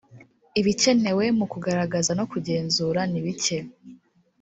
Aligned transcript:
ibikenewe 0.59 1.23
mu 1.37 1.45
kugaragaza 1.51 2.11
no 2.19 2.25
kugenzura 2.31 3.01
nibike. 3.11 3.57